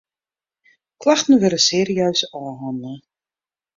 Klachten 1.01 1.37
wurde 1.43 1.61
serieus 1.67 2.21
ôfhannele. 2.41 2.93